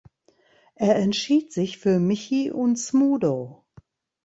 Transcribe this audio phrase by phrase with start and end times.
[0.73, 3.65] Er entschied sich für Michi und Smudo.